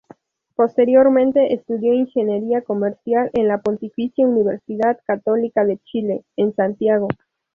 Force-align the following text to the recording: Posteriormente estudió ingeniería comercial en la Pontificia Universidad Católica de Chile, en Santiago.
Posteriormente 0.55 1.53
estudió 1.53 1.93
ingeniería 1.93 2.63
comercial 2.63 3.29
en 3.33 3.47
la 3.47 3.59
Pontificia 3.59 4.25
Universidad 4.25 4.99
Católica 5.05 5.63
de 5.63 5.77
Chile, 5.77 6.25
en 6.37 6.55
Santiago. 6.55 7.07